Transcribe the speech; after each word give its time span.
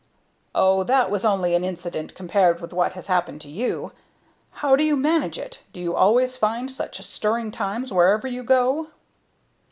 "Oh, 0.55 0.83
that 0.85 1.11
was 1.11 1.23
only 1.23 1.53
an 1.53 1.63
incident 1.63 2.15
compared 2.15 2.59
with 2.59 2.73
what 2.73 2.93
has 2.93 3.05
happened 3.05 3.39
to 3.41 3.47
you. 3.51 3.91
How 4.49 4.75
do 4.75 4.83
you 4.83 4.97
manage 4.97 5.37
it? 5.37 5.61
Do 5.73 5.79
you 5.79 5.93
always 5.95 6.37
find 6.37 6.71
such 6.71 6.99
stirring 7.03 7.51
times 7.51 7.93
wherever 7.93 8.27
you 8.27 8.41
go?" 8.41 8.87